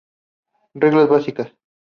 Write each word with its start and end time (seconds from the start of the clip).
Reglas 0.73 1.07
Básicas. 1.09 1.53